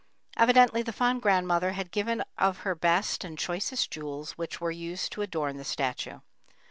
[0.35, 5.11] Evidently the fond grandmother had given of her best and choicest jewels which were used
[5.11, 6.21] to adorn the statue.